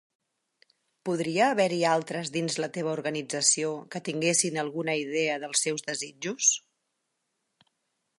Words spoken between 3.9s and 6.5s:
que tinguessin alguna idea dels seus desitjos?